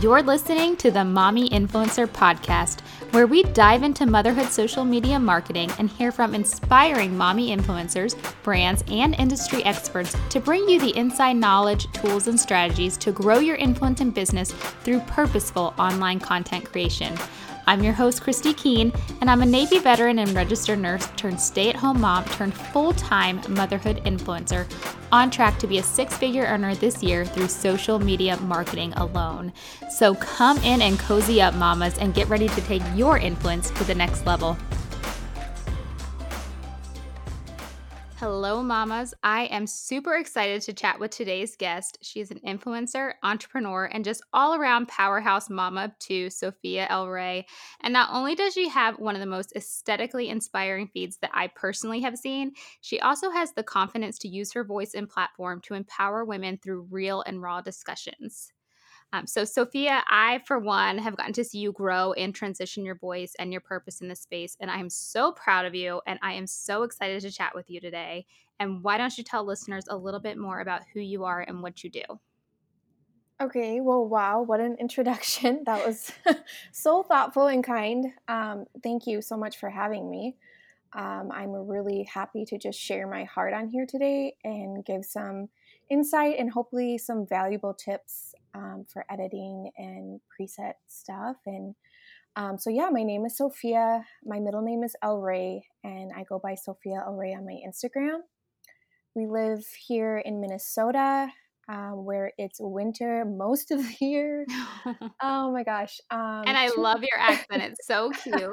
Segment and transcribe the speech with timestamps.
[0.00, 2.80] You're listening to the Mommy Influencer Podcast,
[3.12, 8.82] where we dive into motherhood social media marketing and hear from inspiring mommy influencers, brands,
[8.88, 13.54] and industry experts to bring you the inside knowledge, tools, and strategies to grow your
[13.54, 17.16] influence and business through purposeful online content creation.
[17.68, 21.68] I'm your host, Christy Keane, and I'm a Navy veteran and registered nurse turned stay
[21.68, 24.66] at home mom turned full time motherhood influencer,
[25.12, 29.52] on track to be a six figure earner this year through social media marketing alone.
[29.90, 33.84] So come in and cozy up, mamas, and get ready to take your influence to
[33.84, 34.56] the next level.
[38.18, 39.12] Hello, mamas.
[39.22, 41.98] I am super excited to chat with today's guest.
[42.00, 47.44] She is an influencer, entrepreneur, and just all around powerhouse mama to Sophia El'Rae.
[47.82, 51.48] And not only does she have one of the most aesthetically inspiring feeds that I
[51.48, 55.74] personally have seen, she also has the confidence to use her voice and platform to
[55.74, 58.50] empower women through real and raw discussions.
[59.12, 62.96] Um, so, Sophia, I, for one, have gotten to see you grow and transition your
[62.96, 64.56] voice and your purpose in this space.
[64.60, 66.00] And I am so proud of you.
[66.06, 68.26] And I am so excited to chat with you today.
[68.58, 71.62] And why don't you tell listeners a little bit more about who you are and
[71.62, 72.02] what you do?
[73.40, 75.62] Okay, well, wow, what an introduction.
[75.66, 76.10] That was
[76.72, 78.06] so thoughtful and kind.
[78.28, 80.36] Um, thank you so much for having me.
[80.94, 85.48] Um, I'm really happy to just share my heart on here today and give some
[85.90, 91.36] insight and hopefully some valuable tips um, for editing and preset stuff.
[91.46, 91.74] And
[92.36, 94.04] um, so, yeah, my name is Sophia.
[94.24, 98.20] My middle name is El'Rae, and I go by Sophia El'Rae on my Instagram.
[99.14, 101.28] We live here in Minnesota,
[101.68, 104.46] um, where it's winter most of the year.
[105.22, 105.98] oh my gosh!
[106.10, 108.36] Um, and I love your accent; it's so cute.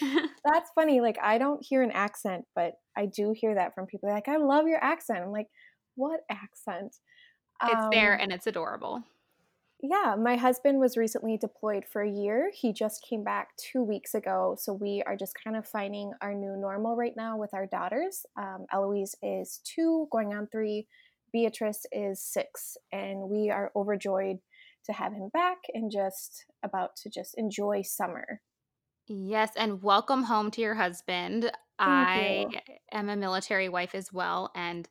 [0.44, 1.00] That's funny.
[1.00, 4.08] Like I don't hear an accent, but I do hear that from people.
[4.08, 5.48] They're like, "I love your accent." I'm like,
[5.94, 6.96] "What accent?"
[7.62, 9.02] It's there, um, and it's adorable
[9.86, 12.50] yeah, my husband was recently deployed for a year.
[12.54, 14.56] He just came back two weeks ago.
[14.58, 18.24] So we are just kind of finding our new normal right now with our daughters.
[18.38, 20.86] Um, Eloise is two, going on three.
[21.34, 22.78] Beatrice is six.
[22.92, 24.38] And we are overjoyed
[24.86, 28.40] to have him back and just about to just enjoy summer.
[29.06, 31.42] Yes, and welcome home to your husband.
[31.42, 32.74] Thank I you.
[32.90, 34.50] am a military wife as well.
[34.54, 34.88] And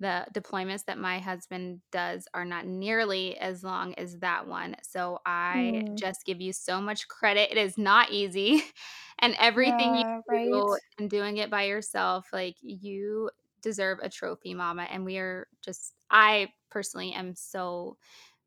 [0.00, 4.76] the deployments that my husband does are not nearly as long as that one.
[4.82, 5.94] So I mm.
[5.96, 7.50] just give you so much credit.
[7.50, 8.62] It is not easy.
[9.20, 10.80] And everything yeah, you do right.
[10.96, 13.30] and doing it by yourself, like you
[13.62, 14.86] deserve a trophy, mama.
[14.88, 17.96] And we are just, I personally am so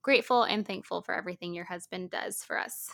[0.01, 2.89] grateful and thankful for everything your husband does for us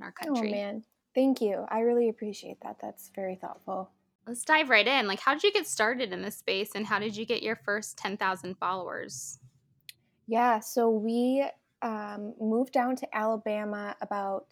[0.00, 0.48] in our oh, country.
[0.48, 0.84] Oh, man.
[1.14, 1.64] Thank you.
[1.68, 2.78] I really appreciate that.
[2.82, 3.92] That's very thoughtful
[4.26, 5.06] let's dive right in.
[5.06, 7.56] Like, how did you get started in this space and how did you get your
[7.56, 9.38] first 10,000 followers?
[10.26, 11.44] Yeah, so we
[11.82, 14.46] um, moved down to Alabama about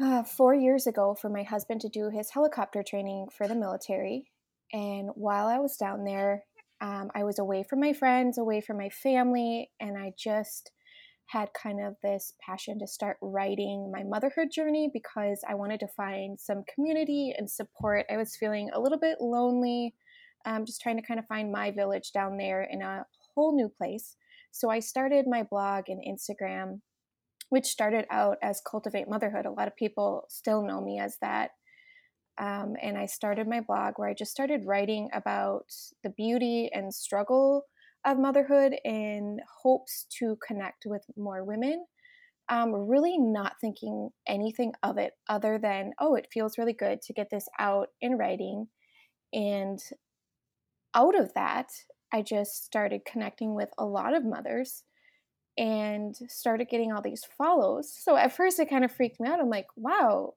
[0.00, 4.30] uh, four years ago for my husband to do his helicopter training for the military.
[4.72, 6.44] And while I was down there,
[6.80, 10.72] um, I was away from my friends, away from my family, and I just
[11.32, 15.88] had kind of this passion to start writing my motherhood journey because I wanted to
[15.88, 18.04] find some community and support.
[18.10, 19.94] I was feeling a little bit lonely,
[20.44, 23.70] um, just trying to kind of find my village down there in a whole new
[23.70, 24.16] place.
[24.50, 26.80] So I started my blog and Instagram,
[27.48, 29.46] which started out as Cultivate Motherhood.
[29.46, 31.52] A lot of people still know me as that.
[32.38, 35.72] Um, and I started my blog where I just started writing about
[36.02, 37.64] the beauty and struggle
[38.04, 41.84] of motherhood in hopes to connect with more women.
[42.48, 47.12] Um, really not thinking anything of it other than, oh, it feels really good to
[47.12, 48.66] get this out in writing.
[49.32, 49.78] And
[50.94, 51.68] out of that,
[52.12, 54.82] I just started connecting with a lot of mothers
[55.56, 57.94] and started getting all these follows.
[57.96, 59.40] So at first, it kind of freaked me out.
[59.40, 60.34] I'm like, wow,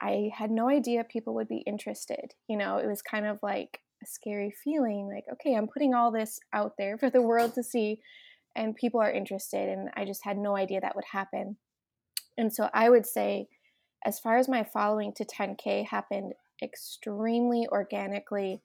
[0.00, 2.32] I had no idea people would be interested.
[2.48, 6.10] You know, it was kind of like a scary feeling like, okay, I'm putting all
[6.10, 8.00] this out there for the world to see
[8.54, 9.68] and people are interested.
[9.68, 11.56] And I just had no idea that would happen.
[12.38, 13.48] And so I would say,
[14.04, 16.32] as far as my following to 10K happened
[16.62, 18.62] extremely organically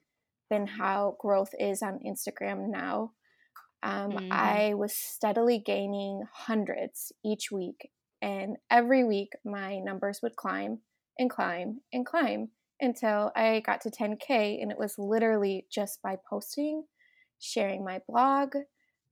[0.50, 3.12] than how growth is on Instagram now.
[3.82, 4.28] Um, mm.
[4.30, 7.90] I was steadily gaining hundreds each week.
[8.20, 10.80] And every week, my numbers would climb
[11.18, 14.60] and climb and climb until I got to 10K.
[14.60, 16.84] And it was literally just by posting,
[17.38, 18.56] sharing my blog,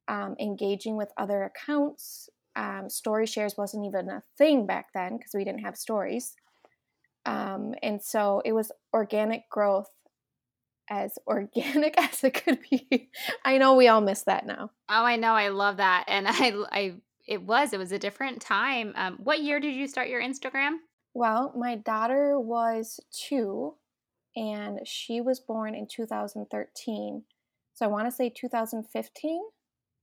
[0.09, 2.29] um, engaging with other accounts.
[2.57, 6.35] Um, story shares wasn't even a thing back then because we didn't have stories.
[7.27, 9.91] Um, and so it was organic growth
[10.91, 13.11] as organic as it could be.
[13.45, 14.73] I know we all miss that now.
[14.89, 15.33] Oh, I know.
[15.35, 16.05] I love that.
[16.09, 16.95] And I, I
[17.27, 18.93] It was, it was a different time.
[18.97, 20.79] Um, what year did you start your Instagram?
[21.15, 23.77] Well, my daughter was 2
[24.37, 27.25] and she was born in 2013.
[27.75, 29.43] So I wanna say 2015?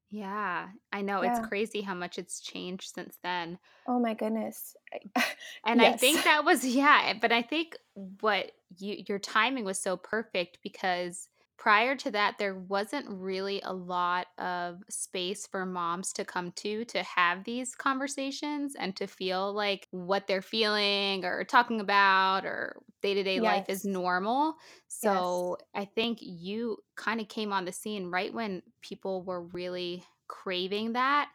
[0.10, 3.60] Yeah, I know, it's crazy how much it's changed since then.
[3.86, 4.76] Oh my goodness.
[5.66, 7.78] And I think that was yeah, but I think
[8.22, 13.74] what you your timing was so perfect because prior to that, there wasn't really a
[13.74, 19.54] lot of space for moms to come to, to have these conversations and to feel
[19.54, 23.88] like what they're feeling or talking about or day-to-day life is Yes.
[23.88, 24.56] normal.
[25.02, 25.44] Yes.
[25.48, 30.94] So, I think you kinda came on the scene right when people were really craving
[30.94, 31.32] that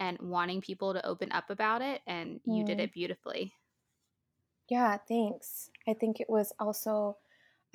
[0.00, 2.80] and wanting people to open up about it, and you did Mm.
[2.80, 3.54] it beautifully.
[4.68, 5.70] Yeah, thanks.
[5.86, 7.16] I think it was also,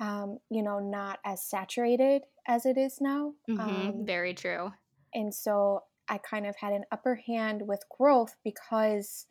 [0.00, 4.72] um, you know, not as saturated as it is now, Mhm, um, very true.
[5.14, 9.26] and so I kind of had an upper hand with growth because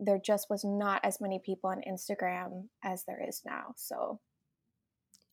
[0.00, 4.20] there just was not as many people on Instagram as there is now, so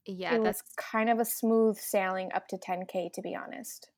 [0.05, 3.89] Yeah, it was that's kind of a smooth sailing up to 10K, to be honest.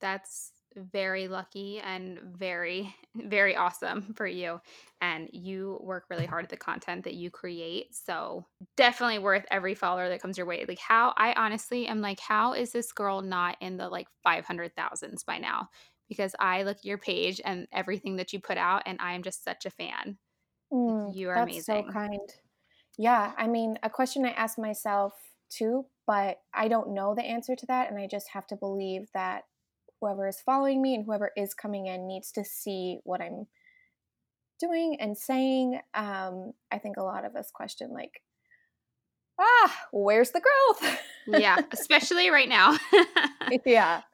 [0.00, 4.60] that's very lucky and very, very awesome for you,
[5.00, 8.46] and you work really hard at the content that you create, so
[8.76, 10.64] definitely worth every follower that comes your way.
[10.66, 15.24] Like, how I honestly am like, "How is this girl not in the, like, 500,000s
[15.24, 15.68] by now?"
[16.08, 19.22] Because I look at your page and everything that you put out, and I am
[19.22, 20.18] just such a fan.
[20.86, 22.28] Like, Mm, you are that's so kind.
[22.98, 25.14] Yeah, I mean, a question I ask myself
[25.50, 29.10] too, but I don't know the answer to that, and I just have to believe
[29.14, 29.44] that
[30.00, 33.46] whoever is following me and whoever is coming in needs to see what I'm
[34.58, 35.80] doing and saying.
[35.94, 38.22] Um, I think a lot of us question, like,
[39.38, 40.98] ah, where's the growth?
[41.26, 42.78] Yeah, especially right now.
[43.64, 44.02] yeah,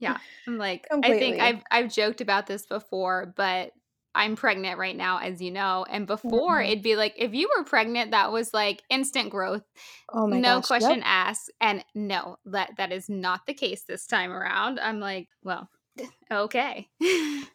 [0.00, 1.40] Yeah, I'm like I think.
[1.40, 3.72] I've I've joked about this before, but
[4.14, 6.66] I'm pregnant right now, as you know, and before Mhm.
[6.68, 9.64] it'd be like, if you were pregnant, that was like instant growth,
[10.12, 10.62] Oh my no gosh.
[10.62, 10.64] Yep.
[10.66, 14.78] question asked, and no, that that is not the case this time around.
[14.80, 15.68] I'm like, well,
[16.30, 16.88] okay.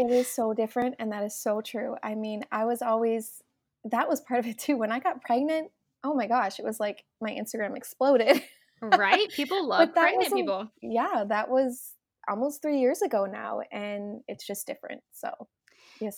[0.00, 1.96] It is so different, and that is so true.
[2.04, 3.42] I mean, I was always
[3.84, 4.76] that was part of it too.
[4.76, 5.72] When I got pregnant,
[6.04, 8.42] oh my gosh, it was like my Instagram exploded.
[8.80, 9.28] Right?
[9.32, 10.70] People love pregnant people.
[10.80, 11.94] yeah, that was
[12.28, 15.48] almost 3 years ago now, and it's just different, so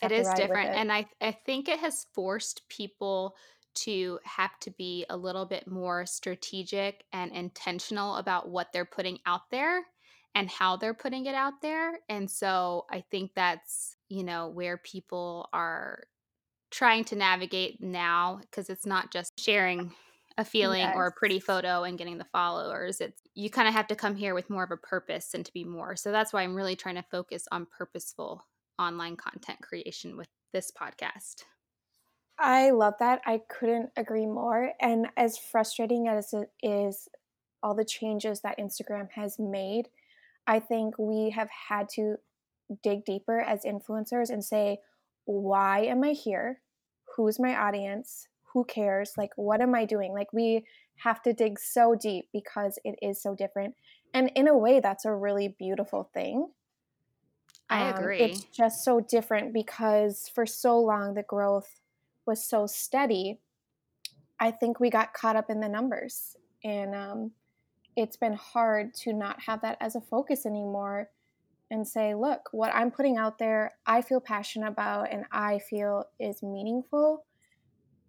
[0.03, 0.75] It is different, it.
[0.75, 3.37] and I I think it has forced people
[3.75, 9.21] to have to be a little bit more strategic and intentional about what they're putting
[9.27, 9.87] out there
[10.35, 14.79] and how they're putting it out there, and so I think that's, you know, where
[14.79, 16.05] people are
[16.71, 19.95] trying to navigate now because it's not just sharing
[20.39, 23.01] a feeling or a pretty photo and getting the followers.
[23.01, 25.65] It's you kinda have to come here with more of a purpose and to be
[25.65, 25.97] more.
[25.97, 28.47] So that's why I'm really trying to focus on purposeful
[28.81, 31.45] online content creation with this podcast.
[32.39, 37.09] I love that, I couldn't agree more, and as frustrating as it is,
[37.63, 39.91] all the changes that Instagram has made,
[40.47, 42.17] I think we have had to
[42.83, 44.81] dig deeper as influencers and say,
[45.27, 46.63] "Why am I here?
[47.15, 48.29] Who's my audience?
[48.55, 49.19] Who cares?
[49.19, 50.67] Like, what am I doing?" Like, we
[50.97, 53.77] have to dig so deep because it is so different,
[54.15, 56.55] and in a way, that's a really beautiful thing.
[57.71, 61.81] I Um, it's just so different because for so long, the growth
[62.27, 63.41] was so steady.
[64.39, 67.33] I think we got caught up in the numbers, and, um,
[67.97, 71.11] it's been hard to not have that as a focus anymore
[71.71, 76.05] and say, look, what I'm putting out there, I feel passionate about and I feel
[76.19, 77.25] is meaningful,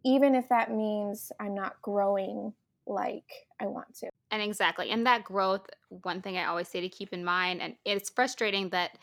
[0.04, 2.54] even if that means I'm not growing
[2.88, 3.26] like
[3.60, 4.10] I want to.
[4.32, 4.90] And exactly.
[4.92, 8.70] And that growth, one thing I always say to keep in mind, and it's frustrating
[8.70, 8.98] that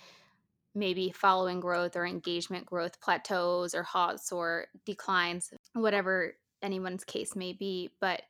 [0.75, 7.52] maybe following growth or engagement growth plateaus or halts or declines, whatever anyone's case may
[7.52, 7.90] be.
[8.00, 8.22] But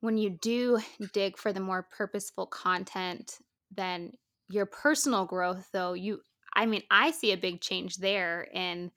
[0.00, 0.80] when you do
[1.12, 3.38] dig for the more purposeful content,
[3.70, 4.12] then
[4.48, 6.22] your personal growth, though, you,
[6.54, 8.92] I mean, I see a big change there in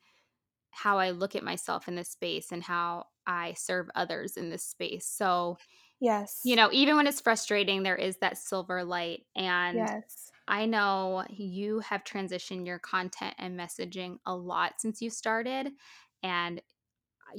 [0.70, 4.64] how I look at myself in this space and how I serve others in this
[4.64, 5.06] space.
[5.06, 5.58] So,
[6.00, 9.26] yes, you know, even when it's frustrating, there is that silver light.
[9.36, 10.31] And Yes.
[10.48, 15.72] I know you have transitioned your content and messaging a lot since you started.
[16.22, 16.62] And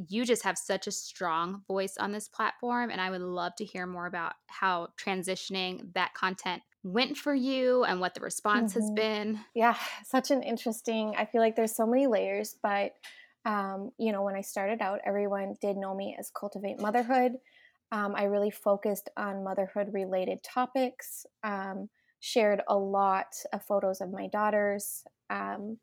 [0.10, 2.91] you just have such a strong voice on this platform.
[2.91, 7.83] And I would love to hear more about how transitioning that content went for you
[7.86, 8.95] and what the response has Mhm.
[8.95, 9.45] been.
[9.55, 12.93] Yeah, such an interesting I feel like there's so many layers, but,
[13.45, 17.33] um, you know, when I started out, everyone did know me as Cultivate Motherhood.
[17.91, 21.89] Um, I really focused on motherhood-related topics, um,
[22.24, 25.03] shared a lot of photos of my daughters.
[25.30, 25.77] Um,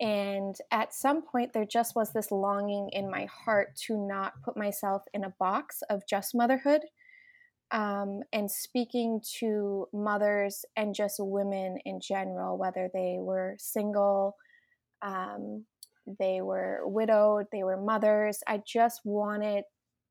[0.00, 4.56] and at some point, there just was this longing in my heart to not put
[4.56, 6.80] myself in a box of just motherhood.
[7.70, 14.34] Um, and speaking to mothers and just women in general, whether they were single,
[15.02, 15.66] um,
[16.18, 18.40] they were widowed, they were mothers.
[18.48, 19.62] I just wanted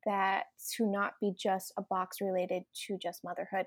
[0.06, 0.44] that
[0.78, 3.66] to not be just a box related to just motherhood.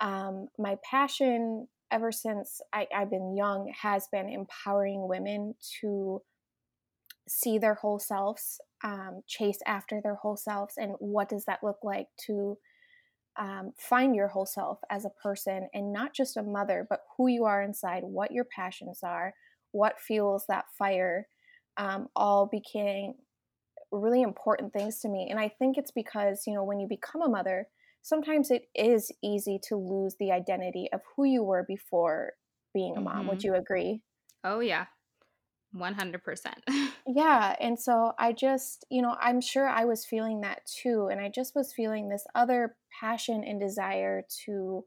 [0.00, 6.22] Um, my passion ever since I, I've been young has been empowering women to
[7.28, 11.78] see their whole selves, um, chase after their whole selves, and what does that look
[11.82, 12.56] like to
[13.38, 17.28] um, find your whole self as a person and not just a mother, but who
[17.28, 19.34] you are inside, what your passions are,
[19.72, 21.28] what fuels that fire,
[21.76, 23.14] um, all became
[23.92, 25.28] really important things to me.
[25.30, 27.68] And I think it's because, you know, when you become a mother,
[28.02, 32.34] sometimes it is easy to lose the identity of who you were before
[32.74, 33.26] being a mom.
[33.26, 33.44] Would Mm-hmm.
[33.44, 34.02] you agree?
[34.44, 34.86] Oh, yeah.
[35.74, 36.54] 100%.
[37.06, 37.56] Yeah.
[37.60, 41.08] And so I just, you know, I'm sure I was feeling that too.
[41.10, 44.84] And I just was feeling this other passion and desire to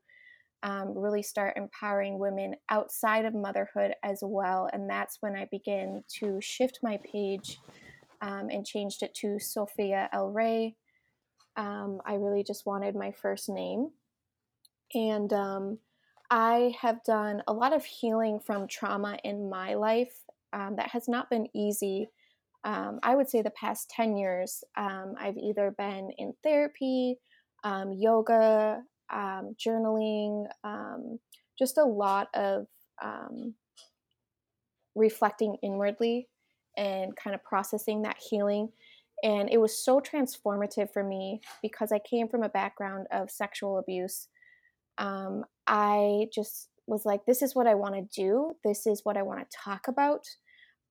[0.63, 4.69] um, really start empowering women outside of motherhood as well.
[4.71, 7.59] And that's when I began to shift my page
[8.21, 10.75] um, and changed it to Sophia El'Rae.
[11.55, 13.89] Um, I really just wanted my first name.
[14.93, 15.79] And um,
[16.29, 20.13] I have done a lot of healing from trauma in my life
[20.51, 22.09] um, that has not been easy.
[22.63, 27.17] Um, I would say the past 10 years, um, I've either been in therapy,
[27.63, 30.47] um, yoga, journaling,
[31.57, 32.67] just a lot of
[34.95, 36.27] reflecting inwardly
[36.77, 38.69] and kind of processing that healing.
[39.23, 43.79] And it was so transformative for me because I came from a background of sexual
[43.79, 44.27] abuse.
[44.97, 48.51] Um, I just was like, this is what I want to do.
[48.65, 50.25] This is what I want to talk about.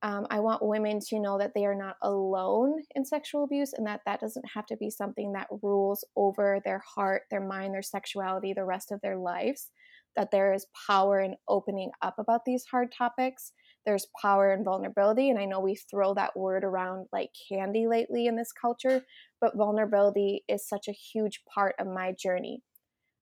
[0.01, 3.87] Um, I want women to know that they are not alone in sexual abuse and
[3.87, 7.81] that that doesn't have to be something that rules over their heart, their mind, their
[7.81, 9.69] sexuality the rest of their lives.
[10.17, 13.53] That there is power in opening up about these hard topics
[13.85, 15.29] there's power and vulnerability.
[15.29, 19.03] And I know we throw that word around like candy lately in this culture,
[19.41, 22.61] but vulnerability is such a huge part of my journey.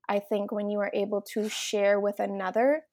[0.08, 2.84] I think when you are able to share with another,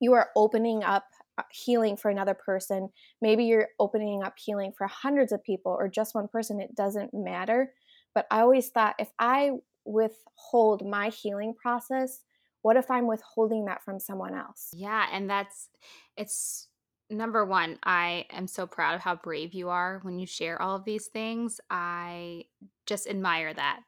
[0.00, 1.04] you are opening up
[1.38, 2.88] uh, healing for another person.
[3.20, 6.60] Maybe you're opening up healing for hundreds of people or just one person.
[6.60, 7.72] It doesn't matter.
[8.14, 9.52] But I always thought if I
[9.84, 12.20] withhold my healing process,
[12.62, 14.70] what if I'm withholding that from someone else?
[14.72, 15.68] Yeah, and that's
[16.16, 16.68] it's
[17.10, 20.76] number 1, I am so proud of how brave you are when you share all
[20.76, 21.60] of these things.
[21.70, 22.44] I
[22.86, 23.80] just admire that.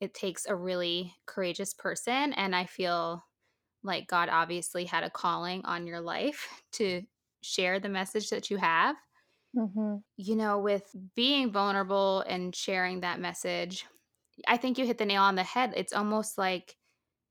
[0.00, 3.24] It takes a really courageous person, and I feel
[3.84, 7.02] like God obviously had a calling on your life to
[7.42, 8.96] share the message that you have.
[9.56, 9.96] Mm-hmm.
[10.16, 13.84] You know, with being vulnerable and sharing that message,
[14.46, 15.74] I think you hit the nail on the head.
[15.76, 16.76] It's almost like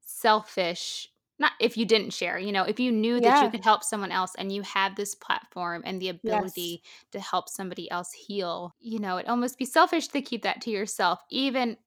[0.02, 1.10] selfish
[1.42, 4.12] not if you didn't share, you know, if you knew that you could help someone
[4.12, 6.78] else and you had this platform and the Yes.
[6.78, 10.62] ability to help somebody else heal, you know, it almost be selfish to keep that
[10.62, 11.78] to yourself even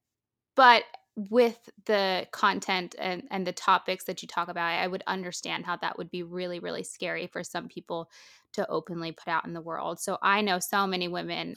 [0.55, 0.83] but
[1.17, 5.77] with the content and and the topics that you talk about, I would understand how
[5.77, 8.09] that would be really really scary for some people
[8.53, 9.99] to openly put out in the world.
[9.99, 11.55] So I know so many women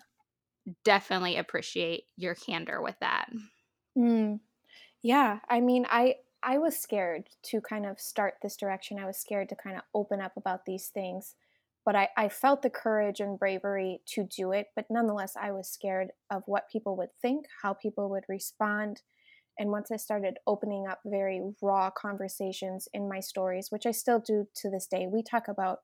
[0.85, 3.31] definitely appreciate your candor with that.
[3.97, 4.40] Mm.
[5.02, 8.99] Yeah, I mean, I I was scared to kind of start this direction.
[8.99, 11.35] I was scared to kind of open up about these things,
[11.85, 15.68] but I I felt the courage and bravery to do it, but nonetheless I was
[15.68, 19.02] scared of what people would think, how people would respond.
[19.59, 24.21] And once I started opening up very raw conversations in my stories, which I still
[24.21, 25.80] do to this day, we talk about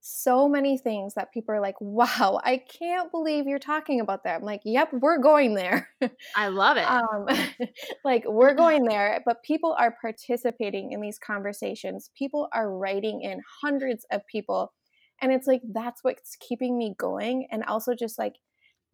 [0.00, 4.36] so many things that people are like, "Wow, I can't believe you're talking about that."
[4.36, 5.88] I'm like, "Yep, we're going there."
[6.34, 6.84] I love it.
[6.84, 7.26] um,
[8.04, 12.10] like we're going there, but people are participating in these conversations.
[12.16, 14.72] People are writing in hundreds of people,
[15.20, 18.34] and it's like that's what's keeping me going, and also just like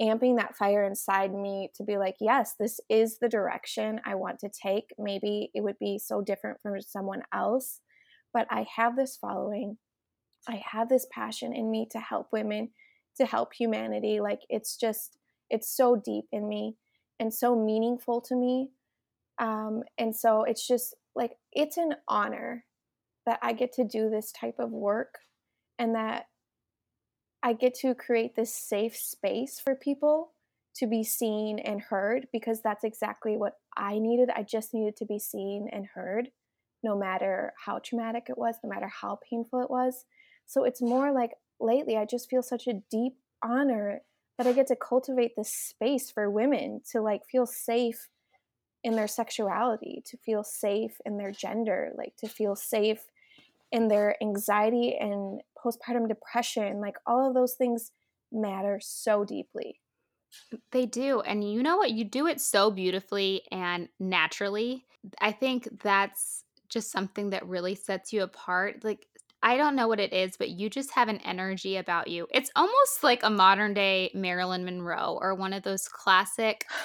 [0.01, 4.39] amping that fire inside me to be like, yes, this is the direction I want
[4.41, 4.91] to take.
[4.99, 7.81] Maybe it would be so different from someone else,
[8.33, 9.79] but I have this following
[10.49, 12.71] I have this passion in me to help women,
[13.17, 14.21] to help humanity.
[14.21, 15.19] Like it's just,
[15.50, 16.76] it's so deep in me
[17.19, 18.71] and so meaningful to me.
[19.38, 22.65] Um, and so it's just like, it's an honor
[23.26, 25.19] that I get to do this type of work
[25.79, 26.26] and that
[27.43, 30.33] I get to create this safe space for people
[30.76, 34.31] to be seen and heard because that's exactly what I needed.
[34.35, 36.29] I just needed to be seen and heard
[36.83, 40.05] no matter how traumatic it was, no matter how painful it was.
[40.47, 44.03] So it's more like lately, I just feel such a deep honor
[44.38, 48.09] that I get to cultivate this space for women to like feel safe
[48.85, 53.07] in their sexuality, to feel safe in their gender, like to feel safe
[53.73, 56.81] in their anxiety and postpartum depression.
[56.81, 57.93] Like all of those things
[58.31, 59.81] matter so deeply.
[60.71, 61.21] They do.
[61.21, 61.93] And you know what?
[61.93, 64.85] You do it so beautifully and naturally.
[65.21, 68.85] I think that's just something that really sets you apart.
[68.85, 69.07] Like,
[69.47, 72.26] I don't know what it is, but you just have an energy about you.
[72.35, 76.67] It's almost like a modern day Marilyn Monroe or one of those classic.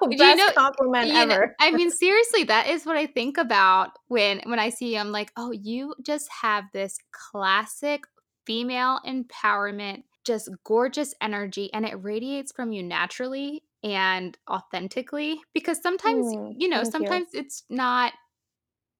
[0.00, 0.48] Oh, Do you best know?
[0.54, 1.56] compliment You know, ever.
[1.60, 5.00] I mean, seriously, that is what I think about when when I see you.
[5.00, 8.04] I'm like, oh, you just have this classic
[8.46, 15.40] female empowerment, just gorgeous energy, and it radiates from you naturally and authentically.
[15.52, 17.08] Because sometimes, Mm, you know, thank you.
[17.08, 18.12] sometimes it's not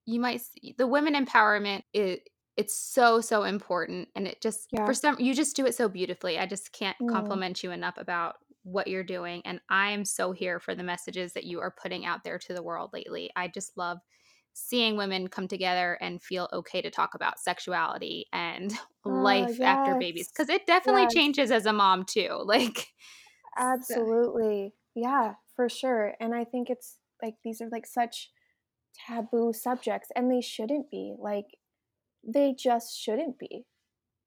[0.05, 4.93] you might see the women empowerment it it's so so important and it just for
[4.93, 7.03] some you just do it so beautifully i just can't Mm.
[7.07, 11.45] compliment you enough about what you're doing and i'm so here for the messages that
[11.45, 13.99] you are putting out there to the world lately i just love
[14.53, 18.73] seeing women come together and feel okay to talk about sexuality and
[19.05, 21.13] Oh, life after babies because it definitely Yes.
[21.13, 22.93] changes as a mom too like
[23.81, 24.73] so, Absolutely.
[24.95, 26.15] Yeah, for sure.
[26.19, 28.31] And I think it's like these are like such
[28.93, 31.13] taboo subjects and they shouldn't be.
[31.17, 31.47] Like
[32.23, 33.65] they just shouldn't be.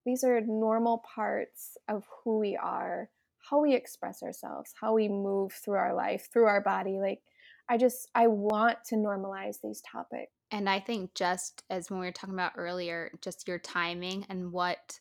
[0.04, 3.10] These are normal parts of who we are,
[3.50, 7.00] how we express ourselves, how we move through our life, through our body.
[7.00, 7.22] Like
[7.68, 10.32] I just I want to normalize these topics.
[10.50, 14.52] and i think just as when we were talking about earlier just your timing and
[14.52, 15.00] what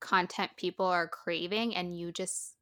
[0.00, 2.56] content people are craving and you just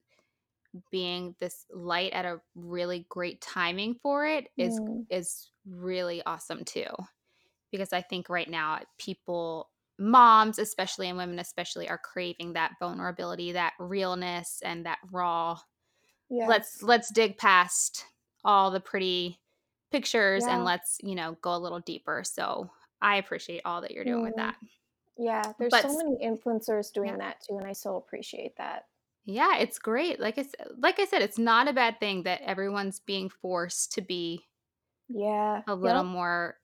[0.90, 6.64] being this light at a really great timing for it is Mm, is really awesome
[6.64, 6.86] too
[7.72, 9.71] because i think right now people
[10.02, 15.58] moms especially and women especially are craving that vulnerability that realness and that raw
[16.48, 18.04] let's let's dig past
[18.44, 19.38] all the pretty
[19.90, 24.04] pictures and let's you know go a little deeper so i appreciate all that you're
[24.04, 24.56] doing with Mm, that
[25.18, 28.86] yeah, there's but so many influencers yeah doing that too and I so appreciate that.
[29.24, 30.18] Yeah, it's great.
[30.18, 33.92] Like I said, like I said, it's not a bad thing that everyone's being forced
[33.92, 34.48] to be
[35.08, 35.62] Yeah.
[35.66, 36.12] a little Yep.
[36.12, 36.58] more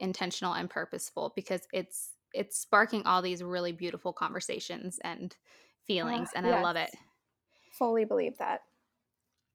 [0.00, 5.36] intentional and purposeful because it's it's sparking all these really beautiful conversations and
[6.02, 6.90] Uh, feelings and I love it.
[7.72, 8.62] Fully believe that.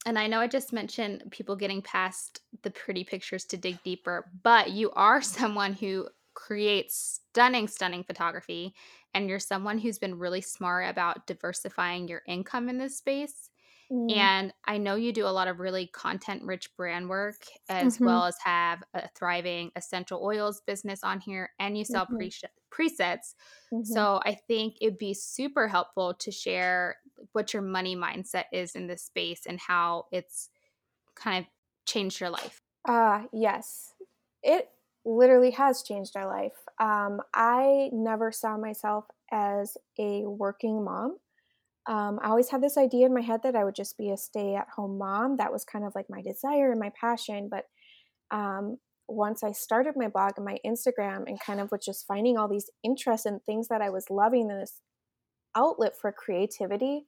[0.05, 4.31] And I know I just mentioned people getting past the pretty pictures to dig deeper,
[4.43, 8.75] but you are someone who creates stunning, stunning photography.
[9.13, 13.49] And you're someone who's been really smart about diversifying your income in this space.
[13.91, 17.99] Mm, And I know you do a lot of really content rich brand work as
[17.99, 22.17] mhm, well as have a thriving essential oils business on here and you sell mhm,
[22.17, 22.31] pre-
[22.71, 23.33] presets.
[23.71, 24.05] mhm.
[24.05, 26.97] So I think it'd be super helpful to share
[27.31, 30.49] what your money mindset is in this space and how it's
[31.15, 31.51] kind of
[31.85, 32.61] changed your life.
[32.87, 33.93] Ah, yes.
[34.43, 34.71] It
[35.03, 36.65] literally has changed my life.
[36.79, 41.17] Um, I never saw myself as a working mom.
[41.87, 44.17] Um, I always had this idea in my head that I would just be a
[44.17, 45.37] stay at home mom.
[45.37, 47.49] That was kind of like my desire and my passion.
[47.49, 47.65] But
[48.35, 52.37] um, once I started my blog and my Instagram and kind of was just finding
[52.37, 54.81] all these interests and things that I was loving and this
[55.55, 57.05] outlet for creativity,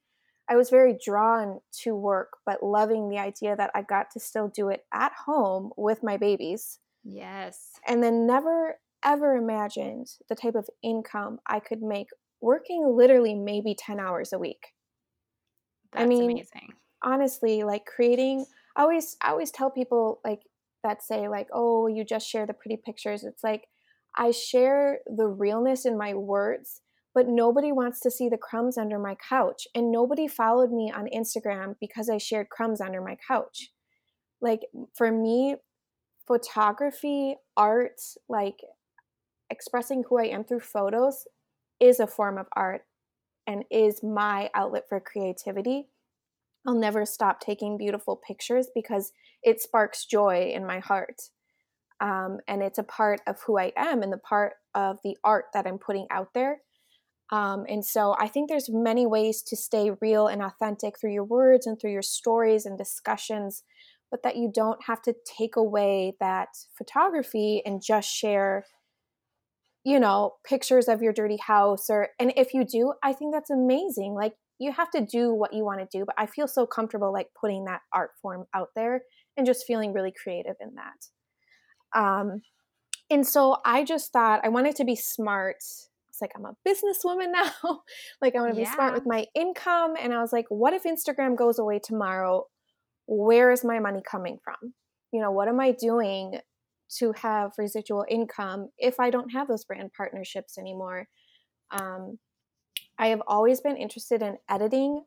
[0.48, 4.48] I was very drawn to work, but loving the idea that I got to still
[4.48, 6.78] do it at home with my babies.
[7.04, 7.72] Yes.
[7.86, 12.08] And then never ever imagined the type of income I could make
[12.40, 14.74] working literally maybe 10 hours a week.
[15.96, 16.72] I That's mean, amazing.
[17.02, 18.46] honestly, like creating
[18.76, 20.42] I always I always tell people like
[20.84, 23.68] that say like, "Oh, you just share the pretty pictures." It's like
[24.16, 26.82] I share the realness in my words,
[27.14, 31.08] but nobody wants to see the crumbs under my couch, and nobody followed me on
[31.14, 33.70] Instagram because I shared crumbs under my couch.
[34.40, 34.62] Like
[34.94, 35.56] for me,
[36.26, 38.60] photography, art, like
[39.50, 41.26] expressing who I am through photos
[41.80, 42.82] is a form of art
[43.46, 45.88] and is my outlet for creativity.
[46.66, 49.12] I'll never stop taking beautiful pictures because
[49.42, 51.22] it sparks joy in my heart.
[52.00, 55.46] Um, and it's a part of who I am and the part of the art
[55.54, 56.60] that I'm putting out there.
[57.30, 61.24] Um, and so I think there's many ways to stay real and authentic through your
[61.24, 63.64] words and through your stories and discussions,
[64.10, 68.64] but that you don't have to take away that photography and just share
[69.84, 73.50] you know, pictures of your dirty house or and if you do, I think that's
[73.50, 74.14] amazing.
[74.14, 77.12] Like you have to do what you want to do, but I feel so comfortable
[77.12, 79.02] like putting that art form out there
[79.36, 81.98] and just feeling really creative in that.
[81.98, 82.42] Um
[83.10, 85.56] And so I just thought I wanted to be smart.
[85.58, 87.82] It's like I'm a businesswoman now.
[88.20, 88.68] like I want to Yeah.
[88.70, 89.94] be smart with my income.
[89.98, 92.46] And I was like, what if Instagram goes away tomorrow?
[93.06, 94.74] Where is my money coming from?
[95.12, 96.40] You know, what am I doing
[96.96, 101.08] to have residual income if I don't have those brand partnerships anymore?
[101.70, 102.18] Um,
[102.98, 105.04] I have always been interested in editing.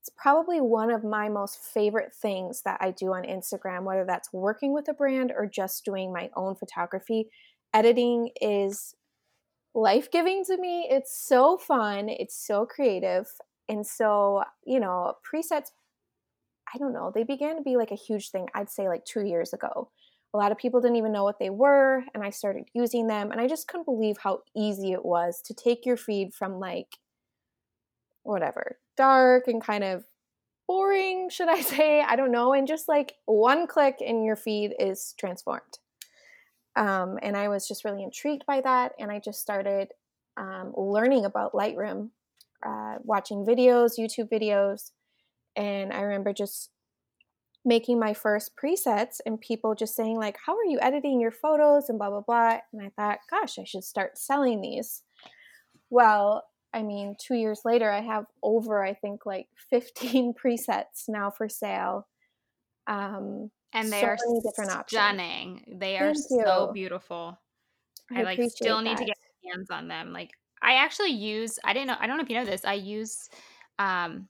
[0.00, 4.32] It's probably one of my most favorite things that I do on Instagram, whether that's
[4.32, 7.28] working with a brand or just doing my own photography.
[7.74, 8.94] Editing is
[9.74, 10.88] life giving to me.
[10.90, 13.26] It's so fun, it's so creative.
[13.68, 15.68] And so, you know, presets,
[16.74, 19.24] I don't know, they began to be like a huge thing, I'd say like two
[19.24, 19.90] years ago.
[20.34, 23.32] A lot of people didn't even know what they were, and I started using them.
[23.32, 26.98] And I just couldn't believe how easy it was to take your feed from like
[28.22, 30.04] whatever, dark and kind of
[30.66, 32.02] boring, should I say?
[32.02, 32.52] I don't know.
[32.52, 35.78] And just like one click and your feed is transformed.
[36.76, 38.92] Um, and I was just really intrigued by that.
[39.00, 39.88] And I just started
[40.36, 42.10] um, learning about Lightroom,
[42.64, 44.92] uh, watching videos, YouTube videos.
[45.56, 46.70] And I remember just
[47.64, 51.88] making my first presets and people just saying like how are you editing your photos
[51.88, 55.02] and blah blah blah and i thought gosh i should start selling these
[55.90, 61.30] well I mean, two years later, I have over, I think, like 15 presets now
[61.30, 62.06] for sale.
[62.86, 64.88] Um, And they so are different options.
[65.00, 65.76] stunning.
[65.78, 67.38] They are so beautiful.
[68.10, 69.16] I I like still need to get
[69.50, 70.12] hands on them.
[70.12, 70.30] Like
[70.62, 72.64] I actually use I didn't know I don't know if you know this.
[72.64, 73.28] I use
[73.78, 74.28] um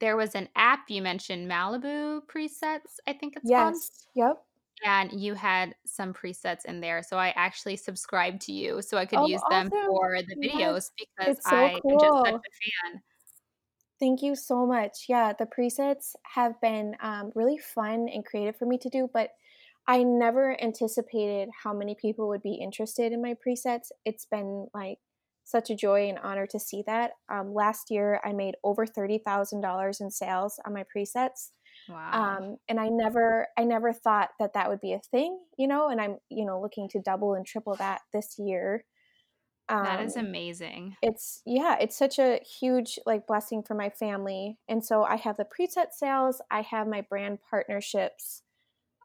[0.00, 3.74] there was an app you mentioned Malibu presets, I think it's called.
[3.74, 4.06] Yes.
[4.14, 4.44] Yep.
[4.84, 7.02] And you had some presets in there.
[7.02, 10.48] So I actually subscribed to you so I could Oh, use them for the Yes.
[10.48, 12.40] videos because It's so I am just such cool.
[12.40, 13.02] a fan.
[13.98, 15.06] Thank you so much.
[15.08, 19.30] Yeah, the presets have been um, really fun and creative for me to do, but
[19.86, 23.90] I never anticipated how many people would be interested in my presets.
[24.04, 24.98] It's been like
[25.50, 27.12] such a joy and honor to see that.
[27.30, 31.50] Um, last year, I made over thirty thousand dollars in sales on my presets,
[31.88, 32.38] Wow.
[32.38, 35.88] um, and I never, I never thought that that would be a thing, you know.
[35.88, 38.84] And I'm, you know, looking to double and triple that this year.
[39.82, 40.96] That is Um, amazing.
[41.02, 44.58] it's yeah, it's such a huge like blessing for my family.
[44.68, 48.42] And so I have the preset sales, I have my brand partnerships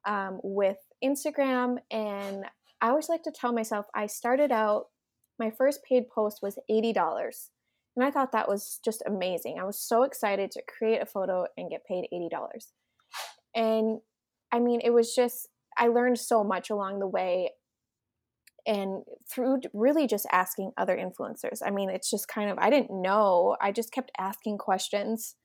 [0.05, 2.45] um, with Instagram, and
[2.81, 4.85] I always like to tell myself I started out
[5.39, 7.49] my first paid post was eighty dollars,
[7.95, 9.57] and I thought that was just amazing.
[9.59, 12.73] I was so excited to create a photo and get paid eighty dollars,
[13.55, 13.99] and
[14.51, 17.51] I mean it was just I learned so much along the way
[18.65, 21.59] and through really just asking other influencers.
[21.65, 23.55] I mean, it's just kind of I didn't know.
[23.61, 25.35] I just kept asking questions.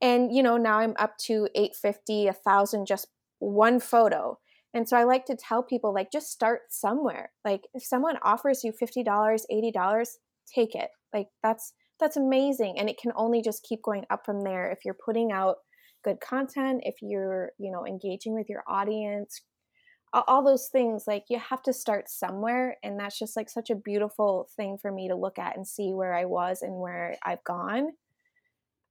[0.00, 4.38] And you know, now I'm up to 850, a 1000 just one photo.
[4.74, 7.30] And so I like to tell people like just start somewhere.
[7.44, 10.06] Like if someone offers you $50, $80,
[10.54, 10.90] take it.
[11.12, 14.78] Like that's that's amazing and it can only just keep going up from there if
[14.84, 15.56] you're putting out
[16.04, 19.40] good content, if you're, you know, engaging with your audience,
[20.12, 23.74] all those things like you have to start somewhere and that's just like such a
[23.74, 27.42] beautiful thing for me to look at and see where i was and where i've
[27.44, 27.90] gone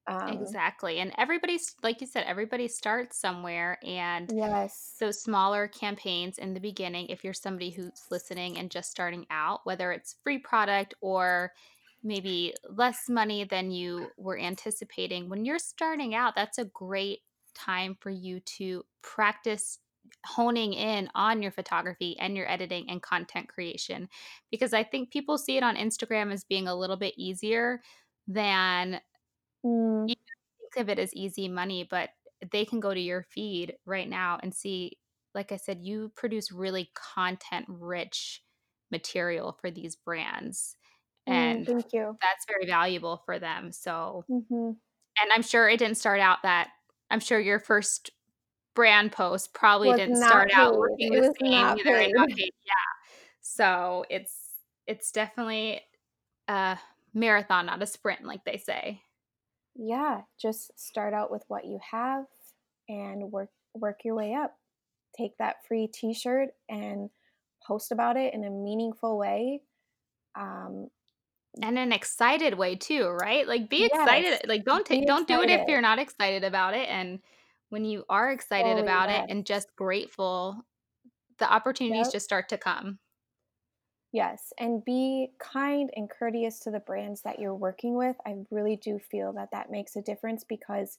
[0.07, 0.99] um Exactly.
[0.99, 6.59] And everybody's like you said, everybody starts somewhere and yes those smaller campaigns in the
[6.59, 11.53] beginning, if you're somebody who's listening and just starting out, whether it's free product or
[12.03, 17.19] maybe less money than you were anticipating, when you're starting out, that's a great
[17.53, 19.79] time for you to practice
[20.25, 24.07] honing in on your photography and your editing and content creation
[24.51, 27.81] because I think people see it on Instagram as being a little bit easier
[28.27, 29.01] than
[29.63, 30.15] mm, you
[30.59, 32.11] think of it as easy money, but
[32.51, 34.99] they can go to your feed right now and see,
[35.33, 38.43] like I said, you produce really content rich
[38.91, 40.77] material for these brands.
[41.27, 43.71] mm, And thank you that's very valuable for them.
[43.71, 44.79] So, hmm
[45.21, 46.71] and I'm sure it didn't start out that,
[47.09, 48.11] I'm sure your first
[48.75, 52.51] brand post probably was didn't start out paid looking it the same either paid paid.
[52.65, 52.73] Yeah.
[53.41, 54.55] So it's,
[54.87, 55.81] it's definitely
[56.47, 56.79] a
[57.13, 59.03] marathon, not a sprint, like they say.
[59.77, 62.25] Yeah just start out with what you have
[62.89, 64.55] and work work your way up.
[65.17, 67.09] Take that free t-shirt and
[67.65, 69.61] post about it in a meaningful way
[70.39, 70.87] um
[71.61, 73.47] And an excited way too, right?
[73.47, 76.73] Like, be yes excited like, don't take don't do it if you're not excited about
[76.75, 77.19] it, and
[77.69, 80.65] when you are excited fully about it and just grateful,
[81.39, 82.13] the opportunities yep.
[82.13, 82.99] just start to come.
[84.13, 88.15] Yes, and be kind and courteous to the brands that you're working with.
[88.25, 90.97] I really do feel that that makes a difference because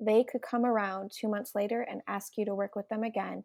[0.00, 3.44] they could come around two months later and ask you to work with them again.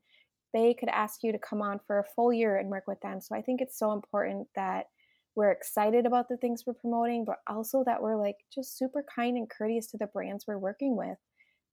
[0.54, 3.22] they could ask you to come on for a full year and work with them.
[3.22, 4.88] So I think it's so important that
[5.36, 9.38] we're excited about the things we're promoting, but also that we're like just super kind
[9.38, 11.18] and courteous to the brands we're working with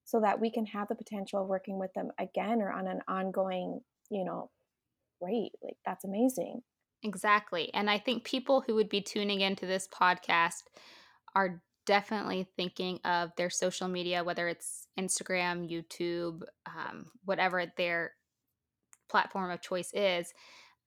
[0.05, 3.01] so that we can have the potential of working with them again or on an
[3.07, 4.49] ongoing, you know,
[5.21, 5.53] rate.
[5.63, 6.61] Like that's amazing.
[7.03, 7.73] Exactly.
[7.73, 10.63] And I think people who would be tuning into this podcast
[11.35, 18.11] are definitely thinking of their social media, whether it's Instagram, YouTube, um, whatever their
[19.09, 20.33] platform of choice is.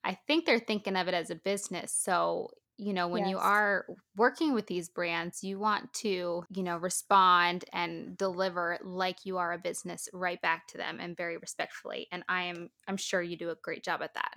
[0.05, 1.93] I think they're thinking of it as a business.
[1.93, 6.77] So, you know, when you are working with these brands, you want to, you know,
[6.77, 12.09] respond and deliver like you are a business right back to them and very respectfully.
[12.13, 14.35] And I am I'm sure you do a great job at that.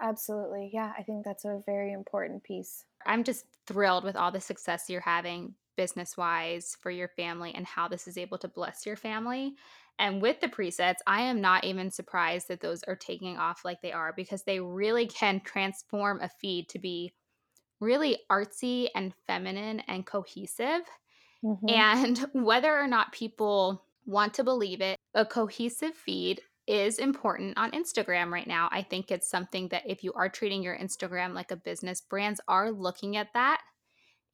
[0.00, 0.70] Absolutely.
[0.72, 2.86] Yeah, I think that's a very important piece.
[3.06, 7.66] I'm just thrilled with all the success you're having business wise for your family and
[7.66, 9.56] how this is able to bless your family.
[9.98, 13.82] And with the presets, I am not even surprised that those are taking off like
[13.82, 17.14] they are because they really can transform a feed to be
[17.80, 20.82] really artsy and feminine and cohesive.
[21.42, 27.58] hmm And whether or not people want to believe it, a cohesive feed is important
[27.58, 28.68] on Instagram right now.
[28.72, 32.40] I think it's something that if you are treating your Instagram like a business, brands
[32.48, 33.62] are looking at that.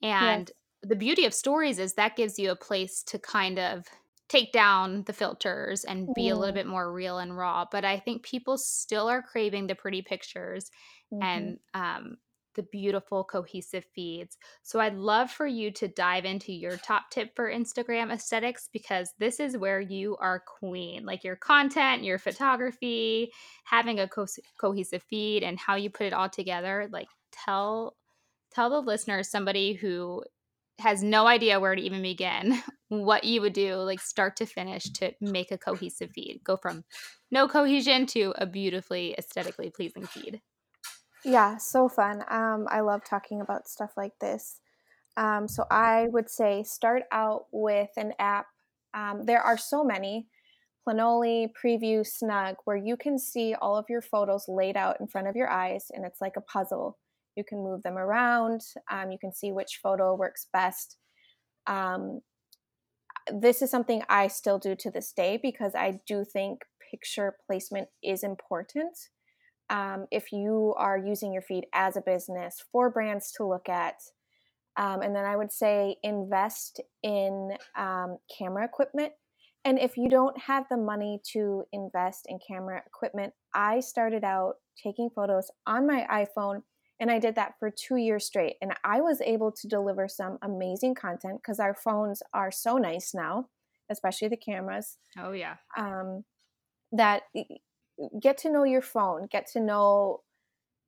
[0.03, 0.53] And Yes.
[0.83, 3.87] the beauty of stories is that gives you a place to kind of
[4.29, 7.67] take down the filters and be a little Mm, bit more real and raw.
[7.71, 10.71] But I think people still are craving the pretty pictures
[11.11, 12.19] hmm and um,
[12.55, 14.37] the beautiful cohesive feeds.
[14.63, 19.13] So I'd love for you to dive into your top tip for Instagram aesthetics because
[19.19, 21.05] this is where you are queen.
[21.05, 23.33] Like your content, your photography,
[23.65, 24.27] having a co-
[24.61, 26.89] cohesive feed and how you put it all together.
[26.91, 27.97] Like tell
[28.53, 30.23] tell the listeners somebody who
[30.81, 34.85] has no idea where to even begin what you would do like start to finish
[34.85, 36.83] to make a cohesive feed go from
[37.31, 40.41] no cohesion to a beautifully aesthetically pleasing feed
[41.25, 42.25] Yeah, so fun.
[42.29, 44.61] Um, I love talking about stuff like this.
[45.17, 48.47] Um, so I would say start out with an app.
[48.95, 50.27] Um, there are so many
[50.89, 55.29] Planoly, Preview, Snug, where you can see all of your photos laid out in front
[55.29, 56.99] of your eyes, and it's like a puzzle.
[57.37, 58.63] You can move them around.
[58.91, 60.97] Um, you can see which photo works best.
[61.67, 62.21] Um,
[63.33, 67.89] this is something I still do to this day because I do think picture placement
[68.03, 68.97] is important.
[69.71, 73.95] Um, if you are using your feed as a business for brands to look at,
[74.77, 79.13] um, and then I would say invest in um, camera equipment.
[79.65, 84.55] And if you don't have the money to invest in camera equipment, I started out
[84.83, 86.63] taking photos on my iPhone
[86.99, 88.57] and I did that for two years straight.
[88.61, 93.13] And I was able to deliver some amazing content because our phones are so nice
[93.15, 93.49] now,
[93.91, 96.25] especially the cameras, oh yeah um,
[96.93, 97.23] that
[98.21, 100.21] get to know your phone, get to know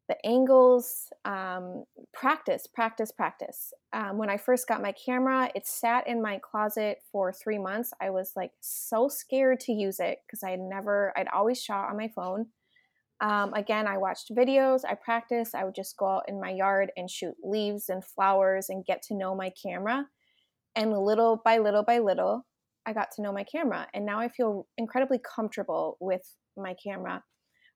[0.09, 3.73] the angles, um, practice, practice, practice.
[3.93, 7.93] Um, when I first got my camera, it sat in my closet for three months.
[8.01, 11.89] I was like so scared to use it because I had never, I'd always shot
[11.89, 12.47] on my phone.
[13.21, 15.55] Um, again, I watched videos, I practiced.
[15.55, 19.03] I would just go out in my yard and shoot leaves and flowers and get
[19.05, 20.07] to know my camera.
[20.75, 22.45] And little by little by little,
[22.85, 23.87] I got to know my camera.
[23.95, 27.23] And now I feel incredibly comfortable with my camera.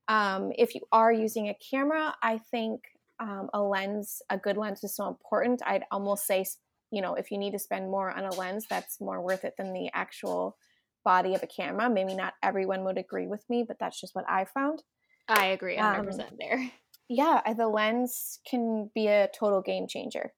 [0.08, 2.82] Um, if you are using a camera, I think
[3.18, 5.62] um, a lens, a good lens is so important.
[5.66, 6.44] I'd almost say,
[6.90, 9.54] you know, if you need to spend more on a lens, that's more worth it
[9.58, 10.56] than the actual
[11.04, 11.90] body of a camera.
[11.90, 14.82] Maybe not everyone would agree with me, but that's just what I found.
[15.28, 16.70] i agree Um, 100% there
[17.08, 20.32] yeah, the lens can be a total game changer.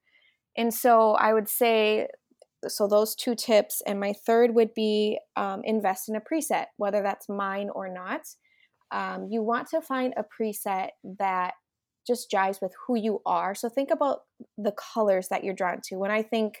[0.57, 2.07] And so I would say,
[2.67, 3.81] so those two tips.
[3.85, 8.21] And my third would be um, invest in a preset, whether that's mine or not.
[8.91, 11.53] Um, you want to find a preset that
[12.07, 13.53] just jives with who you are.
[13.53, 14.21] So think about
[14.57, 15.97] the colors that you're drawn to.
[15.97, 16.55] When I think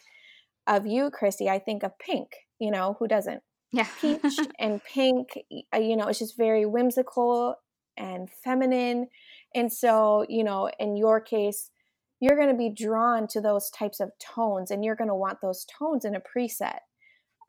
[0.67, 2.29] of you, Christy, I think of pink.
[2.59, 3.41] You know, who doesn't?
[3.71, 4.21] yeah Peach
[4.59, 5.29] and pink,
[5.73, 7.55] uh, you know, it's just very whimsical
[7.97, 9.07] and feminine.
[9.55, 11.71] And so, you know, in your case,
[12.19, 15.39] you're going to be drawn to those types of tones and you're going to want
[15.41, 16.79] those tones in a preset.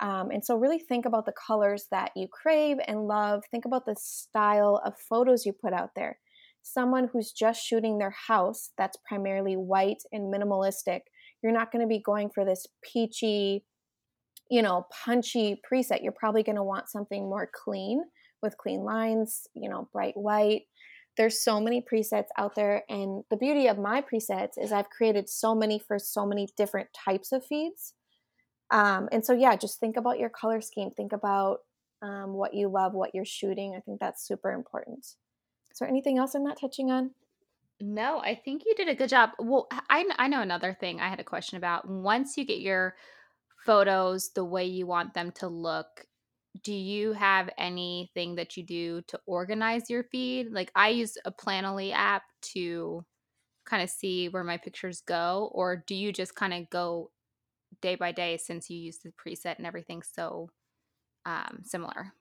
[0.00, 3.42] Um, and so, really think about the colors that you crave and love.
[3.50, 6.18] Think about the style of photos you put out there.
[6.62, 11.00] Someone who's just shooting their house that's primarily white and minimalistic,
[11.42, 13.64] you're not going to be going for this peachy,
[14.50, 16.02] you know, punchy preset.
[16.02, 18.02] You're probably going to want something more clean
[18.42, 20.62] with clean lines, you know, bright white.
[21.20, 22.84] There's so many presets out there.
[22.88, 26.88] And the beauty of my presets is I've created so many for so many different
[26.94, 27.92] types of feeds
[28.70, 30.90] um, and so, yeah, just think about your color scheme.
[30.90, 31.58] Think about
[32.02, 33.74] um, what you love, what you're shooting.
[33.76, 35.04] I think that's super important.
[35.70, 37.10] Is there anything else I'm not touching on?
[37.80, 39.30] No, I think you did a good job.
[39.38, 41.88] Well, I I know another thing I had a question about.
[41.88, 42.94] Once you get your
[43.64, 46.06] photos the way you want them to look,
[46.62, 50.52] do you have anything that you do to organize your feed?
[50.52, 53.04] Like, I use a Planoly app to
[53.68, 57.12] kinda see where my pictures go, or do you just kinda go
[57.82, 60.50] day by day since you use the preset and everything so,
[61.26, 62.14] um, similar?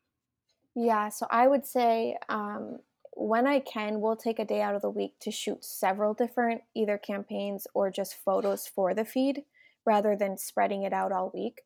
[0.75, 2.79] Yeah, so I would say, um,
[3.13, 6.63] when I can, we'll take a day out of the week to shoot several different
[6.73, 9.45] either campaigns or just photos for the feed
[9.85, 11.63] rather than spreading it out all week.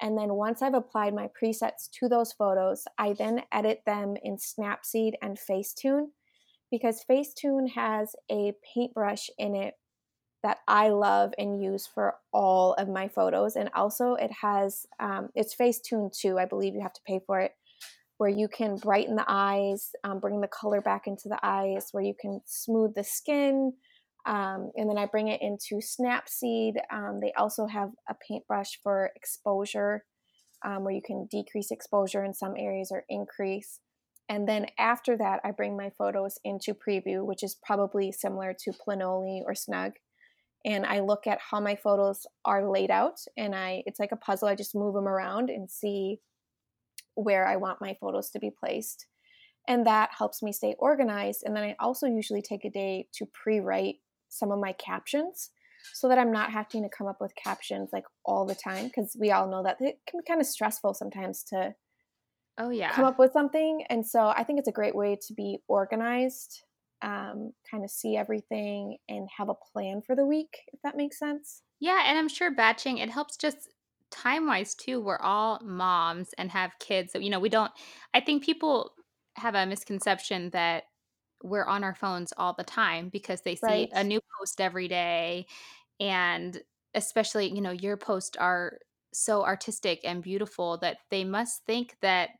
[0.00, 4.36] And then once I've applied my presets to those photos, I then edit them in
[4.36, 6.08] Snapseed and Facetune
[6.70, 9.74] because Facetune has a paintbrush in it
[10.42, 13.56] that I love and use for all of my photos.
[13.56, 16.38] And also, it has um, it's Facetune 2.
[16.38, 17.52] I believe you have to pay for it,
[18.18, 22.04] where you can brighten the eyes, um, bring the color back into the eyes, where
[22.04, 23.72] you can smooth the skin.
[24.26, 26.74] Um, and then I bring it into Snapseed.
[26.92, 30.04] Um, they also have a paintbrush for exposure,
[30.64, 33.80] um, where you can decrease exposure in some areas or increase.
[34.28, 38.72] And then after that, I bring my photos into Preview, which is probably similar to
[38.72, 39.92] Planoly or Snug
[40.66, 44.16] and I look at how my photos are laid out and I it's like a
[44.16, 44.48] puzzle.
[44.48, 46.18] I just move them around and see
[47.14, 49.06] where I want my photos to be placed.
[49.68, 51.42] And that helps me stay organized.
[51.44, 53.96] And then I also usually take a day to pre-write
[54.28, 55.50] some of my captions
[55.92, 59.16] so that I'm not having to come up with captions like all the time because
[59.18, 61.74] we all know that it can be kind of stressful sometimes to
[62.58, 63.84] Oh, yeah come up with something.
[63.88, 66.62] And so I think it's a great way to be organized,
[67.02, 71.18] um, kind of see everything and have a plan for the week, if that makes
[71.18, 71.62] sense.
[71.78, 73.68] Yeah, and I'm sure batching it helps just
[74.10, 75.00] time-wise too.
[75.00, 77.72] We're all moms and have kids, so, you know, we don't
[78.14, 78.92] I think people
[79.36, 80.84] have a misconception that
[81.46, 83.92] we're on our phones all the time because they see Right.
[83.92, 85.46] a new post every day,
[86.00, 86.62] and
[86.94, 88.80] especially, you know, your posts are
[89.14, 92.30] so artistic and beautiful that they must think that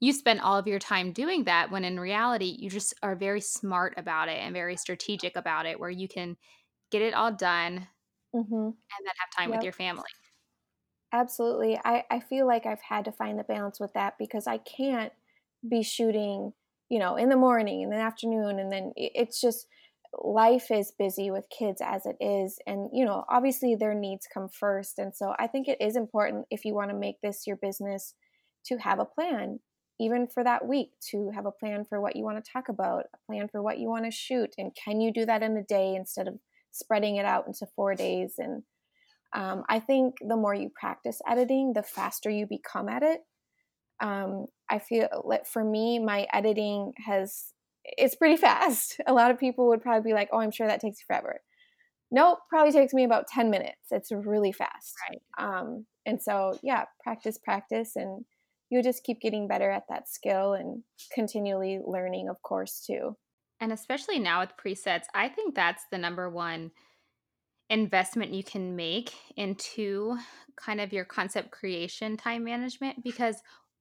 [0.00, 3.40] you spend all of your time doing that when in reality, you just are very
[3.40, 6.36] smart about it and very strategic about it where you can
[6.90, 7.88] get it all done
[8.32, 8.76] Mhm.
[8.96, 10.04] and then have time with your family.
[11.12, 11.78] Absolutely.
[11.84, 15.12] I I feel like I've had to find the balance with that because I can't
[15.66, 16.54] be shooting,
[16.90, 19.66] you know, in the morning, in the afternoon, and then it's just
[20.22, 24.48] life is busy with kids as it is, and, you know, obviously their needs come
[24.48, 28.14] first, and so I think it is important if you wanna make this your business
[28.66, 29.60] to have a plan,
[30.00, 33.18] even for that week, to have a plan for what you wanna talk about, a
[33.32, 36.26] plan for what you wanna shoot, and can you do that in a day instead
[36.28, 36.40] of
[36.72, 38.64] spreading it out into 4 days, and
[39.32, 43.20] um, I think the more you practice editing, the faster you become at it.
[44.00, 47.52] Um, I feel like for me, my editing has
[47.84, 49.00] it's pretty fast.
[49.06, 51.40] A lot of people would probably be like, "Oh, I'm sure that takes you forever."
[52.10, 53.92] Nope, probably takes me about 10 minutes.
[53.92, 54.96] It's really fast.
[55.08, 55.20] Right.
[55.38, 58.24] Um, and so, yeah, practice, practice, and
[58.68, 60.82] you'll just keep getting better at that skill and
[61.12, 63.16] continually learning, of course, too.
[63.60, 66.72] And especially now with presets, I think that's the number one
[67.68, 70.16] investment you can make into
[70.56, 73.36] kind of your concept creation time management because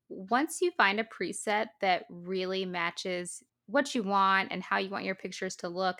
[0.10, 5.06] once you find a preset that really matches what you want and how you want
[5.06, 6.00] your pictures to look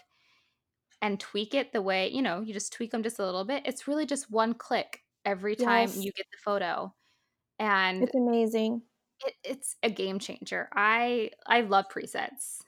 [1.02, 3.64] and tweak it the way, you know, you just tweak them just a little bit,
[3.66, 6.94] it's really just one click every time Yes, you get the photo.
[7.60, 8.82] And it's amazing.
[9.26, 10.70] it, it's a game changer.
[10.74, 12.60] I I love presets.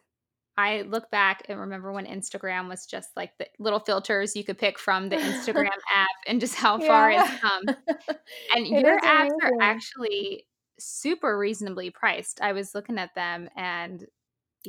[0.58, 4.58] I look back and remember when Instagram was just like the little filters you could
[4.58, 7.64] pick from the Instagram app and just how far it's come.
[8.56, 10.46] And It your apps are actually
[10.86, 12.42] super reasonably priced.
[12.42, 14.08] I was looking at them and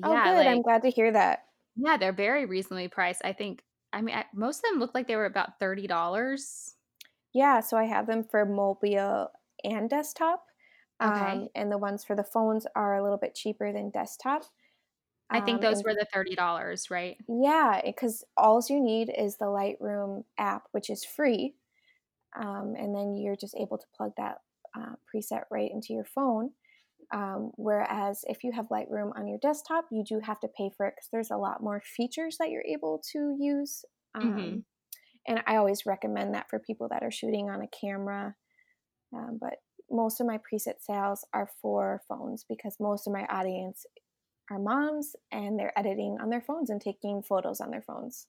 [0.02, 1.48] Oh, yeah, good, I'm glad to hear that.
[1.74, 3.22] yeah, they're very reasonably priced.
[3.24, 6.76] I think I mean, I, most of them look like they were about $30.
[7.32, 9.30] Yeah, so I have them for mobile
[9.64, 10.46] and desktop,
[11.04, 11.40] Okay.
[11.40, 14.44] um, and the ones for the phones are a little bit cheaper than desktop,
[15.32, 17.18] I think um, those and were the $30, right?
[17.28, 21.54] yeah, because alls you need is the Lightroom app, which is free,
[22.36, 24.42] um, and then you're just able to plug that,
[24.76, 26.52] uh, preset right into your phone,
[27.12, 30.86] um, whereas if you have Lightroom on your desktop, you do have to pay for
[30.86, 33.84] it because there's a lot more features that you're able to use,
[34.22, 34.60] Mhm.
[34.60, 34.64] um,
[35.28, 38.36] and I always recommend that for people that are shooting on a camera
[39.14, 39.58] Um, but
[39.90, 43.84] most of my preset sales are for phones because most of my audience
[44.50, 48.28] are moms and they're editing on their phones and taking photos on their phones.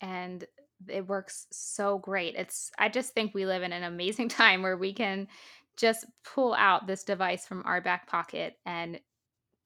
[0.00, 0.46] and
[0.88, 2.34] it works so great.
[2.36, 5.28] It's I just think we live in an amazing time where we can
[5.76, 9.00] just pull out this device from our back pocket and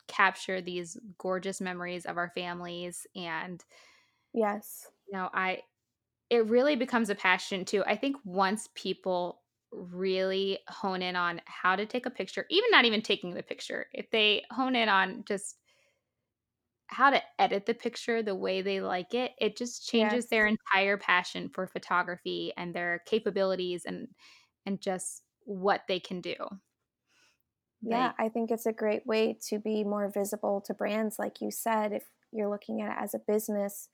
[0.08, 3.64] capture these gorgeous memories of our families and
[4.32, 4.90] Yes.
[5.06, 5.62] you know, I
[6.30, 7.84] it really becomes a passion too.
[7.86, 9.42] I think once people
[9.72, 13.88] really hone in on how to take a picture, even not even taking the picture,
[13.92, 15.58] if they hone in on just
[16.90, 20.98] how to edit the picture the way they like it, it just changes their entire
[20.98, 24.08] passion for photography and their capabilities and
[24.66, 26.36] and just what they can do.
[27.82, 31.40] Yeah, Like, I think it's a great way to be more visible to brands, like
[31.40, 31.92] you said.
[31.92, 33.88] If you're looking at it as a business,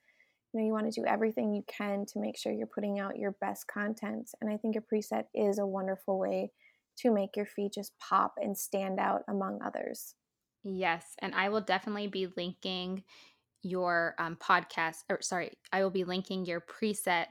[0.53, 3.17] you know, you want to do everything you can to make sure you're putting out
[3.19, 4.31] your best content.
[4.41, 6.53] And I think a preset is a wonderful way
[6.97, 10.15] to make your feed just pop and stand out among others.
[10.67, 13.03] Yes, and I will definitely be linking
[13.63, 17.27] your um, podcast, or sorry, I will be linking your preset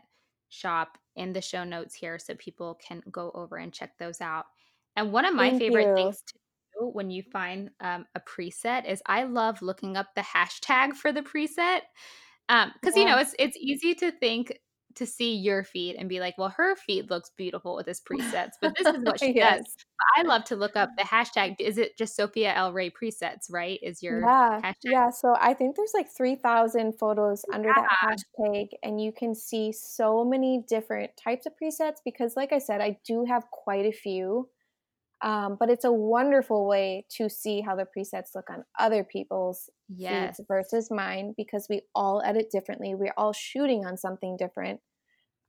[0.49, 4.47] shop in the show notes here so people can go over and check those out.
[4.97, 5.95] And one of my Thank favorite you.
[5.95, 6.34] things to
[6.80, 11.12] do when you find um, a preset is I love looking up the hashtag for
[11.12, 11.80] the preset
[12.49, 14.59] Um, because you know, it's it's easy to think
[14.97, 18.55] to see your feed and be like, "Well, her feed looks beautiful with this presets,
[18.61, 19.76] but this is what she does." yes.
[20.18, 21.57] I love to look up the hashtag.
[21.61, 23.78] Is it just Sophia El'Rae presets, right?
[23.82, 24.74] Is your Yeah, hashtag?
[24.82, 29.72] yeah, so I think there's like 3,000 photos under that hashtag, and you can see
[29.72, 33.92] so many different types of presets because, like I said, I do have quite a
[33.92, 34.49] few.
[35.22, 39.70] Um, but it's a wonderful way to see how the presets look on other people's
[39.88, 40.36] Yes.
[40.36, 42.94] feeds versus mine because we all edit differently.
[42.94, 44.80] We're all shooting on something different.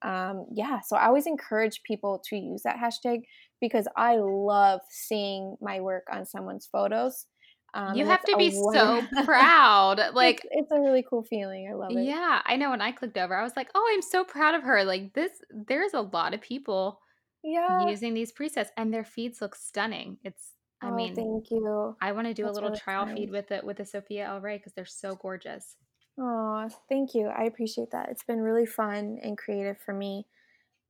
[0.03, 3.21] Um, yeah, so I always encourage people to use that hashtag
[3.59, 7.25] because I love seeing my work on someone's photos.
[7.73, 9.99] Um, You have to be so proud.
[9.99, 11.67] it's Like, it's a really cool feeling.
[11.71, 12.05] I love it.
[12.05, 14.63] yeah, I know when I clicked over, I was like, "Oh, I'm so proud of
[14.63, 16.99] her." Like, this there's a lot of people
[17.47, 17.87] Yeah.
[17.87, 20.17] using these presets and their feeds look stunning.
[20.23, 21.95] It's I Oh, mean, thank you.
[22.01, 24.73] I wanna do a little really trial feed with it with the Sophia El'Rae because
[24.73, 25.75] they're so gorgeous.
[26.19, 27.27] Oh, thank you.
[27.27, 28.09] I appreciate that.
[28.09, 30.25] It's been really fun and creative for me.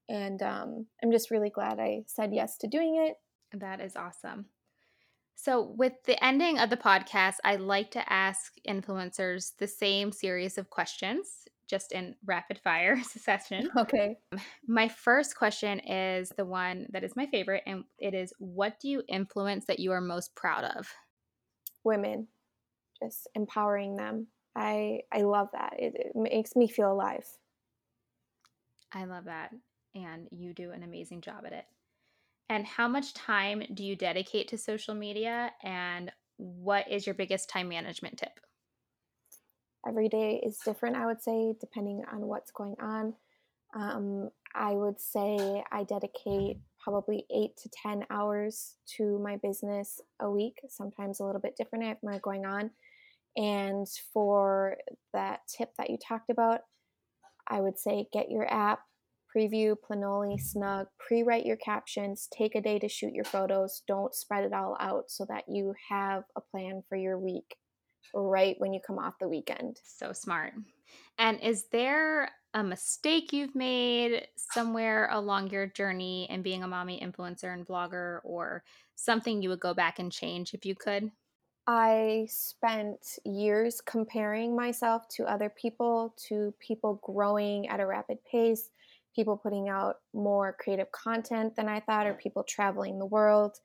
[0.10, 3.16] And um, I'm just really glad I said yes to doing it.
[3.58, 4.46] That is awesome.
[5.36, 10.58] So, with the ending of the podcast, I like to ask influencers the same series
[10.58, 13.70] of questions, just in rapid fire succession.
[13.78, 14.18] Okay.
[14.68, 18.90] My first question is the one that is my favorite, and it is What do
[18.90, 20.88] you influence that you are most proud of?
[21.84, 22.28] Women,
[23.02, 24.28] just empowering them.
[24.56, 25.76] I I love that.
[25.78, 27.26] It, it makes me feel alive.
[28.92, 29.54] I love that.
[29.96, 31.66] And you do an amazing job at it.
[32.50, 35.52] And how much time do you dedicate to social media?
[35.64, 38.40] And what is your biggest time management tip?
[39.88, 43.14] Every day is different, I would say, depending on what's going on.
[43.74, 50.30] Um, I would say I dedicate probably eight to 10 hours to my business a
[50.30, 51.86] week, sometimes a little bit different.
[51.86, 52.72] I have more going on.
[53.38, 54.78] And for
[55.14, 56.62] that tip that you talked about,
[57.48, 58.80] I would say get your app,
[59.34, 63.84] preview, Planoly, Snug, pre write your captions, take a day to shoot your photos.
[63.88, 67.56] Don't spread it all out so that you have a plan for your week
[68.14, 69.80] right when you come off the weekend.
[69.84, 70.54] So smart.
[71.18, 77.00] And is there a mistake you've made somewhere along your journey in being a mommy
[77.00, 78.64] influencer and blogger, or
[78.96, 81.12] something you would go back and change if you could?
[81.68, 88.70] I spent years comparing myself to other people, to people growing at a rapid pace,
[89.14, 93.58] people putting out more creative content than I thought, or people traveling the world.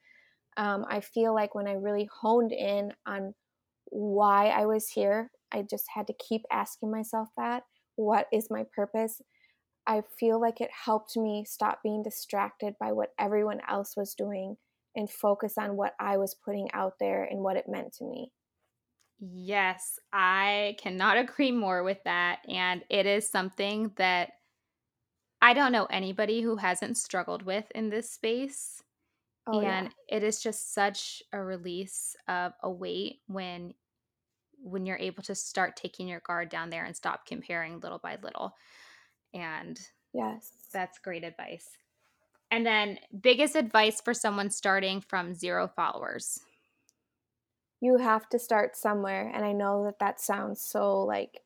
[0.57, 3.35] Um, I feel like when I really honed in on
[3.93, 7.65] why I was here, I just had to keep asking myself that
[7.97, 9.21] what is my purpose?
[9.87, 14.57] I feel like it helped me stop being distracted by what everyone else was doing
[14.97, 18.33] and focus on what I was putting out there and what it meant to me.
[19.21, 22.39] Yes, I cannot agree more with that.
[22.49, 24.31] And it is something that
[25.43, 28.83] I don't know anybody who hasn't struggled with in this space.
[29.47, 29.79] Oh, yeah.
[29.79, 33.75] And it is just such a release of a weight when
[34.63, 38.17] when you're able to start taking your guard down there and stop comparing little by
[38.23, 38.57] little.
[39.35, 39.81] And
[40.15, 40.53] Yes.
[40.73, 41.77] that's great advice.
[42.51, 46.41] And then biggest advice for someone starting from 0 followers.
[47.81, 49.31] You have to start somewhere.
[49.35, 51.43] And I know that that sounds so like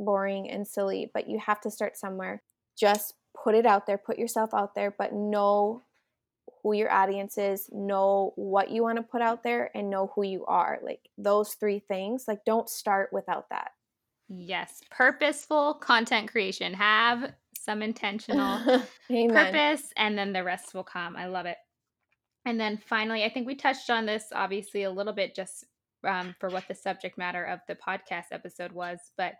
[0.00, 2.42] boring and silly, but you have to start somewhere.
[2.76, 5.82] Just put it out there, put yourself out there, but know
[6.64, 10.24] who your audience is, know what you want to put out there, and know who
[10.24, 10.80] you are.
[10.82, 13.72] Like those three things, like don't start without that.
[14.28, 16.72] Yes, purposeful content creation.
[16.72, 21.16] Have some intentional purpose and then the rest will come.
[21.16, 21.58] I love it.
[22.46, 25.64] And then finally, I think we touched on this obviously a little bit just
[26.06, 29.34] um, for what the subject matter of the podcast episode was, but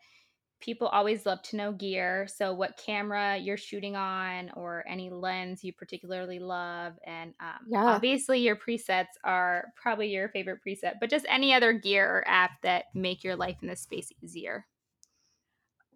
[0.65, 2.27] people always love to know gear.
[2.27, 6.95] So, what camera you're shooting on, or any lens you particularly love.
[7.07, 7.87] And um, Yeah.
[7.87, 12.63] obviously, your presets are probably your favorite preset, but just any other gear or app
[12.63, 14.67] that make your life in this space easier.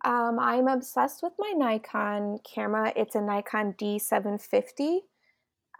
[0.04, 2.92] Um, I'm obsessed with my Nikon camera.
[2.94, 5.08] It's a Nikon D750.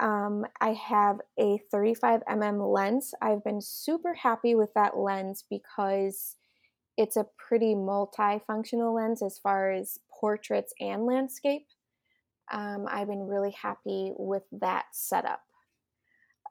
[0.01, 3.15] Um, I have a 35mm lens.
[3.21, 6.37] I've been super happy with that lens because
[6.99, 11.67] it's a pretty multifunctional lens as far as portraits and landscape.
[12.53, 15.41] Um, I've been really happy with that setup.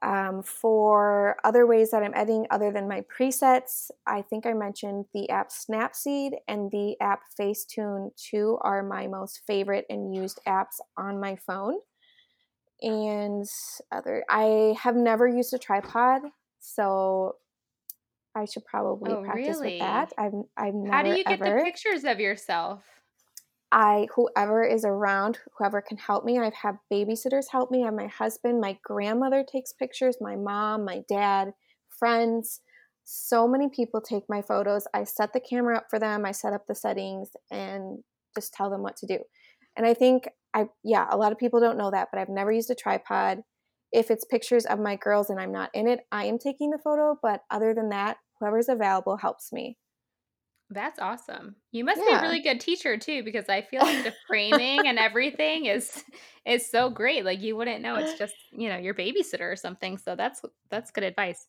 [0.01, 5.05] Um, for other ways that I'm editing other than my presets, I think I mentioned
[5.13, 10.79] the app Snapseed and the app Facetune 2 are my most favorite and used apps
[10.97, 11.79] on my phone.
[12.81, 13.45] And
[13.91, 16.21] other, I have never used a tripod,
[16.59, 17.37] so
[18.37, 20.09] I should probably Oh, practice with that.
[20.09, 20.15] really?
[20.17, 21.59] I've I've How do never you get the ever.
[21.63, 23.01] pictures of yourself?
[23.71, 26.39] I whoever is around, whoever can help me.
[26.39, 27.81] I've had babysitters help me.
[27.83, 31.51] I have my husband, my grandmother takes pictures, my mom, my dad,
[31.89, 32.61] friends.
[33.03, 34.87] So many people take my photos.
[34.93, 36.25] I set the camera up for them.
[36.25, 38.03] I set up the settings and
[38.35, 39.19] just tell them what to do.
[39.75, 42.51] And I think I yeah, a lot of people don't know that, but I've never
[42.51, 43.41] used a tripod.
[43.91, 46.79] If it's pictures of my girls and I'm not in it, I am taking the
[46.83, 49.77] photo, but other than that, whoever's available helps me.
[50.69, 51.55] That's awesome.
[51.71, 54.99] You must be a really good teacher too, because I feel like the framing and
[54.99, 56.03] everything is
[56.45, 57.23] is so great.
[57.23, 59.97] Like you wouldn't know it's just, you know, your babysitter or something.
[59.97, 61.47] So that's that's good advice.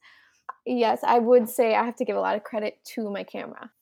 [0.64, 3.72] Yes, I would say I have to give a lot of credit to my camera.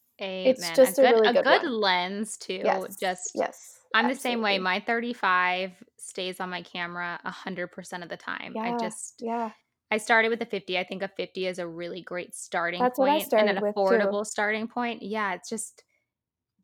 [0.44, 0.72] It's Amen.
[0.72, 1.80] A just a good really a good good one.
[1.80, 2.62] lens too.
[2.64, 4.58] Yes, Just yes, I'm the same way.
[4.58, 8.56] My 35 stays on my camera 100% of the time.
[8.62, 9.50] I just yeah.
[9.90, 10.78] I started with a 50.
[10.78, 13.76] I think a 50 is a really great starting That's point and an started with
[13.84, 14.16] too.
[14.16, 15.02] affordable starting point.
[15.02, 15.84] Yeah, it's just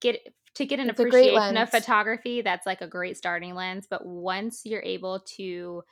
[0.00, 4.06] get to get an It's appreciation of photography, that's like a great starting lens, but
[4.06, 5.82] once you're able to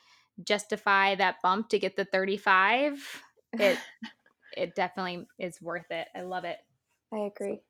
[0.43, 3.23] justify that bump to get the 35,
[3.59, 3.85] it
[4.51, 6.09] it definitely is worth it.
[6.15, 6.59] I love it.
[7.13, 7.63] I agree.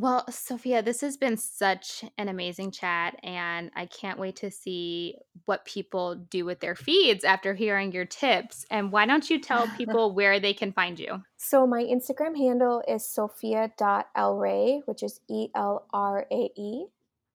[0.00, 5.16] Well, Sophia, this has been such an amazing chat, and I can't wait to see
[5.44, 8.64] what people do with their feeds after hearing your tips.
[8.70, 11.24] And why don't you tell people where they can find you?
[11.36, 16.84] So my Instagram handle is sophia.elrae, which is E L R A E.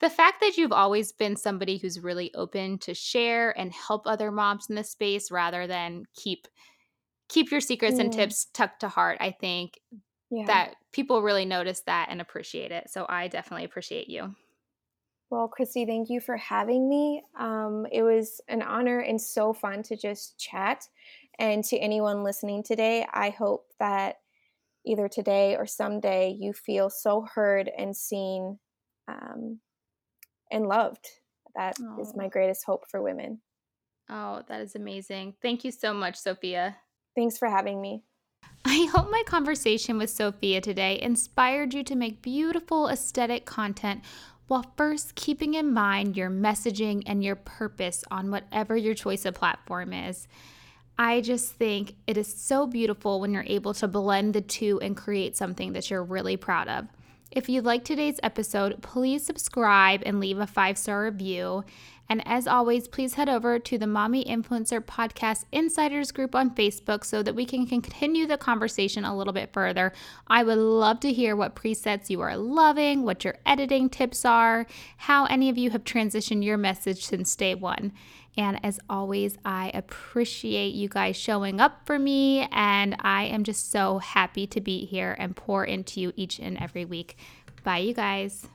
[0.00, 4.30] the fact that you've always been somebody who's really open to share and help other
[4.30, 6.46] moms in this space rather than keep
[7.28, 9.18] keep your secrets and tips tucked to heart.
[9.20, 9.78] I think
[10.30, 10.46] yeah.
[10.46, 12.90] that people really notice that and appreciate it.
[12.90, 14.34] So I definitely appreciate you.
[15.30, 17.22] Well, Christy, thank you for having me.
[17.38, 20.88] Um, it was an honor and so fun to just chat.
[21.38, 24.16] And to anyone listening today, I hope that
[24.86, 28.58] either today or someday you feel so heard and seen
[29.06, 29.60] um,
[30.50, 31.06] and loved.
[31.54, 33.40] That is Oh, my greatest hope for women.
[34.08, 35.34] oh, that is amazing.
[35.42, 36.76] Thank you so much, Sophia.
[37.16, 38.02] Thanks for having me.
[38.64, 44.02] I hope my conversation with Sophia today inspired you to make beautiful aesthetic content
[44.46, 49.34] while first keeping in mind your messaging and your purpose on whatever your choice of
[49.34, 50.26] platform is.
[50.98, 54.96] I just think it is so beautiful when you're able to blend the two and
[54.96, 56.86] create something that you're really proud of.
[57.30, 61.64] If you like today's episode, please subscribe and leave a five star review.
[62.08, 67.04] And as always, please head over to the Mommy Influencer Podcast Insiders group on Facebook
[67.04, 69.92] so that we can continue the conversation a little bit further.
[70.26, 74.66] I would love to hear what presets you are loving, what your editing tips are,
[74.96, 77.92] how any of you have transitioned your message since day one.
[78.38, 82.48] And as always, I appreciate you guys showing up for me.
[82.52, 86.56] And I am just so happy to be here and pour into you each and
[86.56, 87.16] every week.
[87.64, 88.46] Bye, you guys.